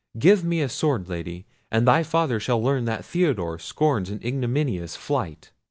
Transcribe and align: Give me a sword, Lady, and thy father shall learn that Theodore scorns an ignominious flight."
Give 0.17 0.43
me 0.43 0.61
a 0.61 0.67
sword, 0.69 1.09
Lady, 1.09 1.45
and 1.69 1.87
thy 1.87 2.01
father 2.01 2.39
shall 2.39 2.59
learn 2.59 2.85
that 2.85 3.05
Theodore 3.05 3.59
scorns 3.59 4.09
an 4.09 4.19
ignominious 4.25 4.95
flight." 4.95 5.51